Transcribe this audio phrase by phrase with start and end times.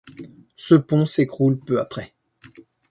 [0.55, 2.15] Ce pont s'écroule peu après.